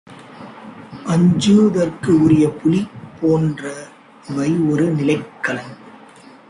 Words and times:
அஞ்சுதற்கு 1.07 2.11
உரிய 2.21 2.45
புலி 2.61 2.81
போன்றவை 3.19 4.49
ஒரு 4.69 4.85
நிலைக்களன். 4.95 5.73